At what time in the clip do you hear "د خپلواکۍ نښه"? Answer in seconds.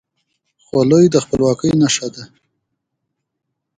1.11-2.07